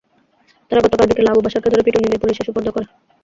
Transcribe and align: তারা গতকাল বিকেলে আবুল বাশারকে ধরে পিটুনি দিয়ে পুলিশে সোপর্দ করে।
তারা 0.71 0.83
গতকাল 0.85 1.05
বিকেলে 1.09 1.31
আবুল 1.31 1.43
বাশারকে 1.45 1.71
ধরে 1.71 1.85
পিটুনি 1.85 2.05
দিয়ে 2.05 2.21
পুলিশে 2.23 2.43
সোপর্দ 2.47 2.67
করে। 2.75 2.85